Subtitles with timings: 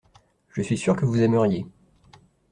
[0.49, 1.67] Je suis sûr vous aimeriez.